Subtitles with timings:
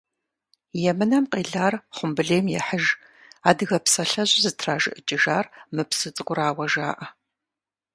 [0.91, 2.85] «Емынэм къелар хъумбылейм ехьыж»
[3.49, 7.07] адыгэ псалъэжьыр зытражыӀыкӀыжар мы псы цӀыкӀурауэ жаӀэ.